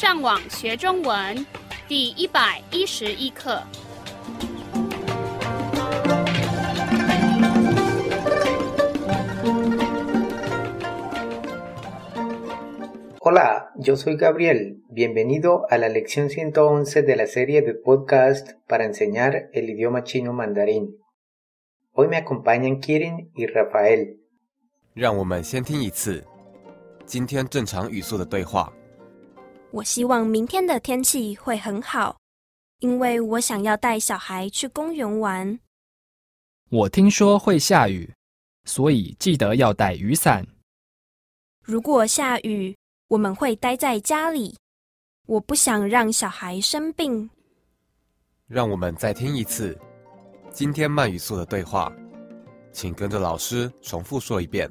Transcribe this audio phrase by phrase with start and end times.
[0.00, 1.46] 上网学中文
[1.88, 3.62] 第一百一十一课。
[13.28, 14.84] Hola, yo soy Gabriel.
[14.88, 20.32] Bienvenido a la lección 111 de la serie de podcast para enseñar el idioma chino
[20.32, 20.96] mandarín.
[21.92, 24.18] Hoy me acompañan Kirin y Rafael.
[24.94, 26.24] 让我们先听一次
[27.04, 28.72] 今天正常语速的对话。
[29.71, 32.17] 我希望明天的天气会很好，
[32.79, 35.59] 因为我想要带小孩去公园玩。
[36.69, 38.11] 我听说会下雨，
[38.65, 40.45] 所以记得要带雨伞。
[41.63, 42.75] 如果下雨，
[43.07, 44.57] 我们会待在家里。
[45.27, 47.29] 我不想让小孩生病。
[48.47, 49.79] 让我们再听一次
[50.51, 51.93] 今天慢语速的对话，
[52.73, 54.69] 请跟着老师重复说一遍。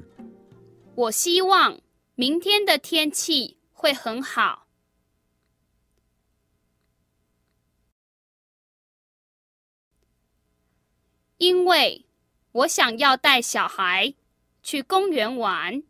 [0.93, 1.79] 我希望
[2.13, 4.60] 明天的天气会很好，
[11.41, 12.05] 因为
[12.51, 14.13] 我想要带小孩
[14.61, 15.81] 去公园玩。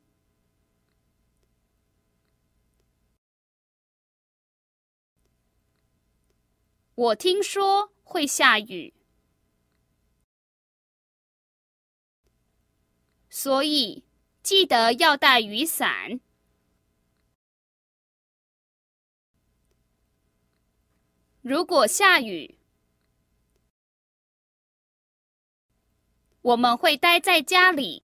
[6.96, 8.94] 我听说会下雨，
[13.30, 14.06] 所以
[14.42, 16.22] 记得要带雨伞。
[21.42, 22.61] 如果下雨，
[26.42, 28.04] 我们会待在家里。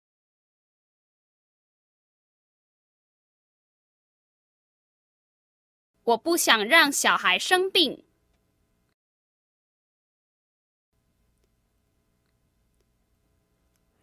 [6.02, 8.04] 我不想让小孩生病。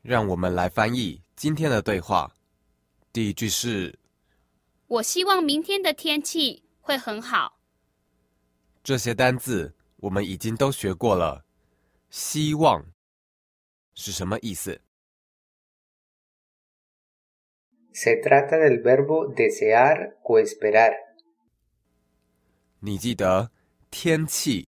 [0.02, 2.34] 让我们来翻译今天的对话。
[3.12, 4.00] 第一句是：
[4.88, 7.59] 我希望明天的天气会很好。
[8.82, 11.46] 这些单字我们已经都学过了。
[12.09, 12.84] 希望
[13.94, 14.81] 是什么意思
[17.94, 20.94] ？Se trata del verbo desear o esperar。
[22.79, 23.52] 你记得
[23.91, 24.68] 天气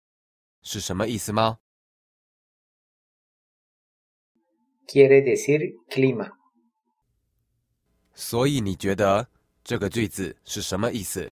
[0.61, 1.59] 是什么意思吗
[4.87, 6.37] ？quiere decir clima。
[8.15, 9.29] 所以你觉得
[9.63, 11.29] 这个句子是什么意思？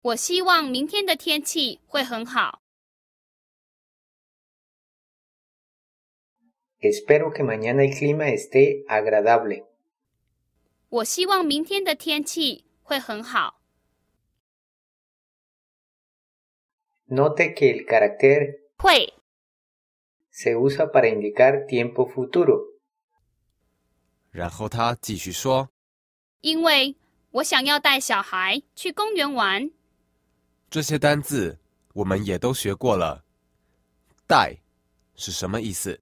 [0.00, 2.61] 我希望明天的天气会很好。
[6.82, 9.64] Espero que mañana el clima esté agradable。
[10.88, 13.60] 我希望明天的天气会很好。
[17.06, 19.14] Note que el carácter 会
[20.28, 22.72] se usa para indicar tiempo futuro.
[24.32, 25.70] 然后他继续说
[26.42, 26.96] ：“因为
[27.30, 29.70] 我想要带小孩去公园玩。”
[30.68, 31.60] 这些单字
[31.92, 33.24] 我们也都学过了。
[34.26, 34.56] 带
[35.14, 36.01] 是什么意思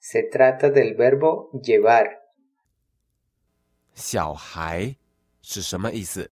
[0.00, 2.22] ？Se trata del verbo llevar。
[3.94, 4.96] 小孩
[5.42, 6.30] 是什么意思？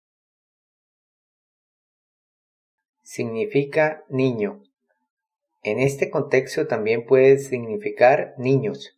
[3.04, 8.94] Significa niño。En este contexto también puede significar niños.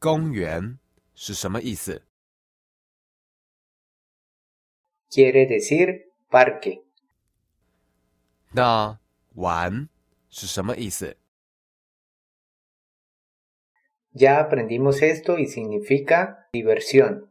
[0.00, 0.78] 公园
[1.14, 2.02] 是什么意思？
[5.10, 6.84] Quiere decir parque.
[8.52, 8.98] 那
[9.34, 9.88] 玩
[10.30, 11.16] 是什么意思
[14.12, 17.28] ？Ya aprendimos esto y significa diversión.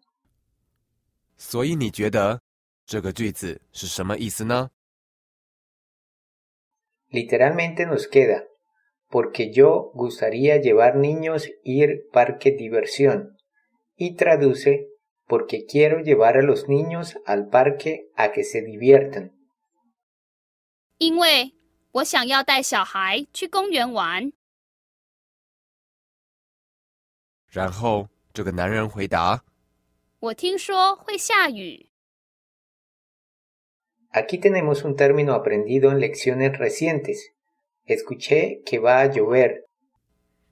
[1.38, 2.42] 所以你觉得
[2.86, 4.70] 这个句子是什么意思呢？
[7.10, 8.44] Literalmente nos queda,
[9.10, 13.38] porque yo gustaría llevar niños ir parque diversión.
[13.96, 14.88] Y traduce,
[15.26, 19.32] porque quiero llevar a los niños al parque a que se diviertan.
[20.98, 21.54] 因为
[21.92, 24.34] 我想要带小孩去公园玩。
[27.53, 29.45] 然后这个男人回答
[30.19, 31.91] ：“我听说会下雨。”
[34.11, 37.33] Aquí tenemos un término aprendido en lecciones recientes.
[37.87, 39.67] Escuché que va a llover.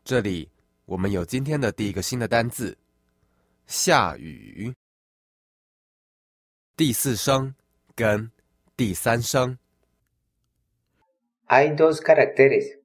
[0.05, 0.50] 这里
[0.85, 2.76] 我们有今天的第一个新的单字，
[3.67, 4.75] 下雨。
[6.76, 7.55] 第四声
[7.94, 8.31] 跟
[8.76, 9.58] 第三声。
[11.46, 12.79] Hay dos caracteres.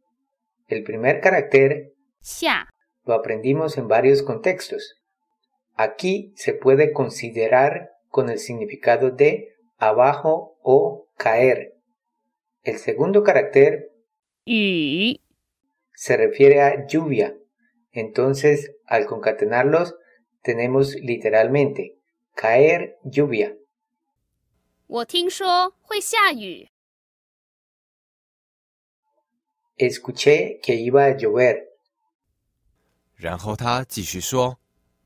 [0.67, 1.91] El primer carácter
[2.21, 2.69] 下
[3.04, 4.96] lo aprendimos en varios contextos.
[5.74, 11.74] Aquí se puede considerar con el significado de abajo o caer.
[12.62, 13.90] El segundo carácter
[14.44, 15.20] y
[15.94, 17.36] se refiere a lluvia.
[17.92, 19.96] Entonces, al concatenarlos,
[20.42, 21.96] tenemos literalmente
[22.34, 23.56] caer lluvia.
[24.86, 26.68] 我听说会下雨，
[29.76, 31.68] Escuché que iba a llover.
[33.16, 34.58] 然后他继续说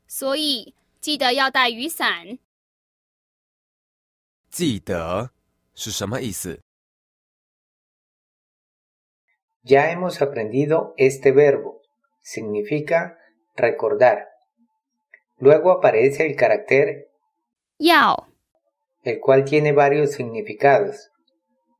[0.07, 2.39] 所以记得要带雨伞。：“
[4.49, 5.31] 记得
[5.73, 6.59] 是什么意思？
[9.63, 11.81] Ya hemos aprendido este verbo.
[12.23, 13.17] Significa
[13.55, 14.27] recordar.
[15.37, 17.09] Luego aparece el carácter
[17.77, 18.27] 要
[19.03, 21.11] el cual tiene varios significados.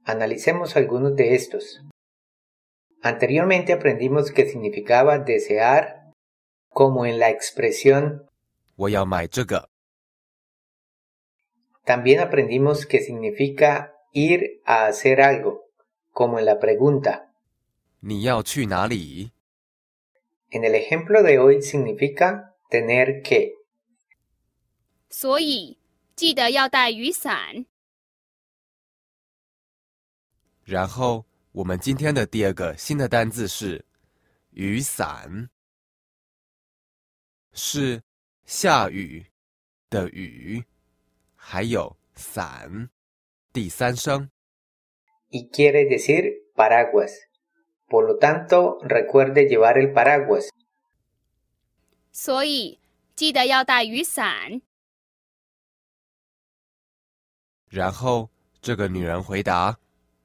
[0.03, 1.81] Analicemos algunos de estos.
[3.01, 5.98] Anteriormente aprendimos que significaba desear,
[6.69, 8.25] como en la expresión
[8.75, 9.69] 我要买这个。
[11.85, 15.69] También aprendimos que significa ir a hacer algo,
[16.11, 17.27] como en la pregunta.
[17.99, 19.31] 你要去哪里？
[20.51, 23.53] En el ejemplo de hoy significa tener que.
[25.09, 25.77] 所以
[26.15, 27.65] 记得要带雨伞。
[30.63, 33.85] 然后我们今天的第二个新的单字是
[34.51, 35.49] 雨伞，
[37.52, 38.02] 是
[38.44, 39.26] 下雨
[39.88, 40.64] 的雨，
[41.34, 42.90] 还有伞
[43.52, 44.30] 第三声。
[45.30, 46.24] y quiere decir
[46.54, 47.12] paraguas.
[47.88, 50.48] Por lo tanto, recuerde llevar el paraguas.
[52.12, 52.80] 所以
[53.14, 54.62] 记得要带雨伞。
[57.68, 58.30] 然后
[58.60, 59.78] 这个女人回答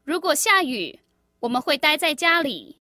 [0.03, 0.99] 如果下雨，
[1.39, 2.81] 我们会待在家里。：“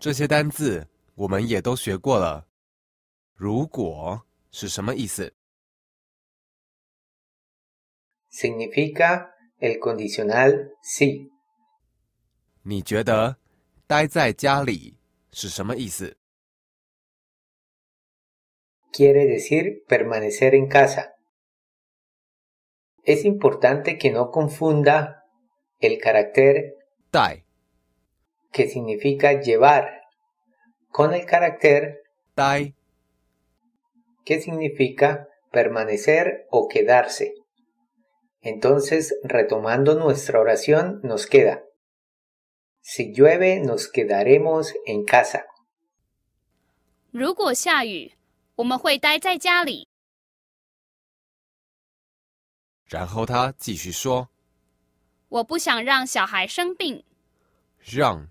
[0.00, 2.48] 这些单字我们也都学过了。
[3.34, 5.34] 如果是什么意思
[8.30, 11.30] ？Significa el condicional sí.
[12.62, 13.38] 你觉得
[13.86, 14.98] 待在家里
[15.32, 16.16] 是什么意思
[18.92, 21.12] ？Quiere decir permanecer en casa.
[23.04, 25.24] Es importante que no confunda
[25.80, 26.76] el carácter
[27.10, 27.44] 待
[28.52, 30.01] que significa llevar
[30.91, 32.03] con el carácter
[32.35, 32.73] 待
[34.25, 37.33] que significa permanecer o quedarse.
[38.41, 41.63] Entonces, retomando nuestra oración, nos queda.
[42.81, 45.45] Si llueve, nos quedaremos en casa.
[47.11, 48.13] 如果下雨，
[48.55, 49.87] 我们会待在家里。
[52.85, 54.29] 然后他继续说
[55.27, 57.03] 我不想让小孩生病。：“
[57.83, 58.29] 让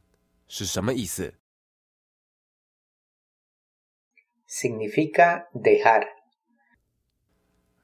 [0.49, 1.35] 是什么意思？
[4.50, 6.06] Significa dejar.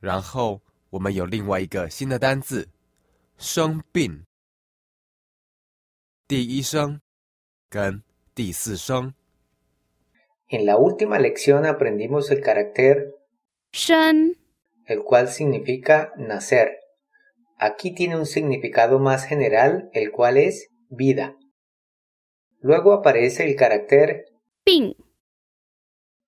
[0.01, 0.61] 然后
[0.91, 2.69] 我们有另外一个新的单字，
[3.39, 4.25] 生病。
[6.27, 7.01] 第一声
[7.69, 8.03] 跟
[8.35, 9.15] 第四声，
[10.49, 13.13] En la última lección aprendimos el carácter
[13.73, 14.37] 生
[14.87, 16.69] el cual significa nacer.
[17.59, 21.37] Aquí tiene un significado más general, el cual es vida.
[22.61, 24.25] Luego aparece el carácter
[24.65, 24.97] 病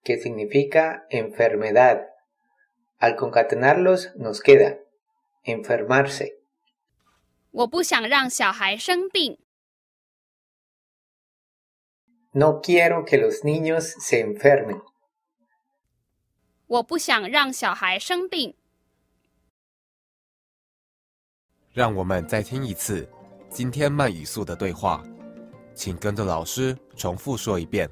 [0.03, 2.03] que significa enfermedad.
[2.99, 4.79] Al concatenarlos nos queda
[5.45, 6.39] enfermarse.
[7.51, 9.39] 我不想让小孩生病。
[12.33, 14.83] No quiero que los niños se enfermen.
[16.67, 18.57] 我不想让小孩生病。
[21.73, 23.09] 让我们再听一次
[23.51, 25.05] 今天慢语速的对话，
[25.75, 27.89] 请跟着老师重复说一遍。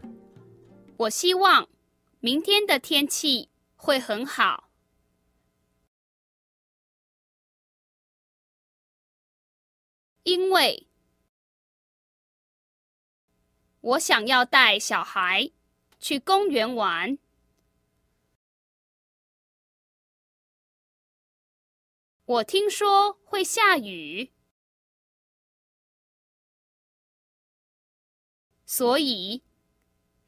[0.97, 1.69] 我希望
[2.20, 4.72] 明天的天气会很好，
[10.24, 10.88] 因为
[13.80, 15.52] 我想要带小孩
[16.00, 17.20] 去公园玩。
[22.26, 24.34] 我听说会下雨，
[28.66, 29.44] 所以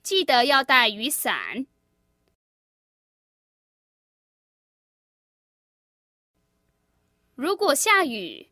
[0.02, 1.66] 记得要带雨伞。
[7.42, 8.50] 如果下雨，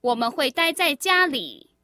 [0.00, 1.76] 我们会待在家里。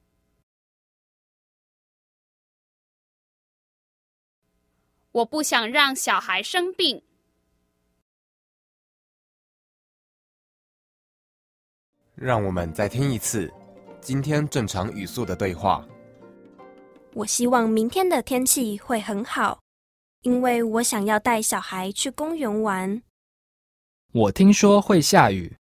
[5.11, 7.03] 我不想让小孩生病。
[12.15, 13.53] 让我们再听一次
[14.01, 15.87] 今天正常语速的对话。
[17.13, 19.61] 我希望明天的天气会很好，
[20.23, 23.03] 因为我想要带小孩去公园玩。
[24.15, 25.57] 我听说会下雨，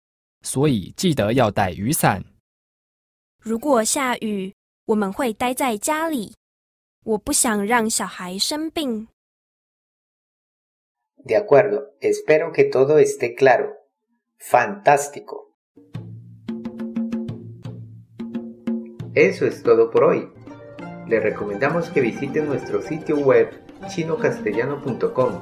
[0.41, 2.23] 所以记得要带雨伞。
[3.41, 4.53] 如果下雨，
[4.85, 6.33] 我们会待在家里。
[7.03, 9.09] 我不想让小孩生病。
[11.25, 13.73] De acuerdo, espero que todo esté claro.
[14.37, 15.53] Fantástico.
[19.13, 20.29] Eso es todo por hoy.
[21.09, 23.49] Le recomendamos que visite nuestro sitio web
[23.89, 25.41] chinocastellano.com